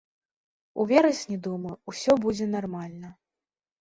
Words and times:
У 0.83 0.85
верасні, 0.93 1.37
думаю, 1.47 1.75
усё 1.93 2.11
будзе 2.25 2.45
нармальна. 2.59 3.09